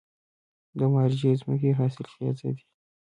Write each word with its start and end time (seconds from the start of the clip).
د 0.77 0.79
مارجې 0.93 1.31
ځمکې 1.41 1.71
حاصلخیزه 1.79 2.49
دي 2.55 2.63